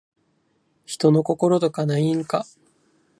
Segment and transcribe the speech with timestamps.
[0.83, 2.47] 人の心とかないんか